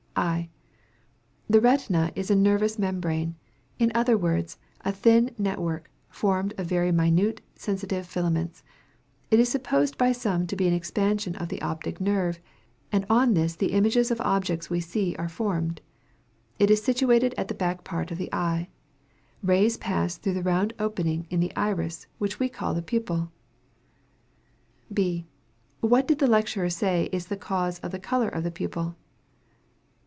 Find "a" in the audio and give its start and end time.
2.29-2.35, 4.81-4.91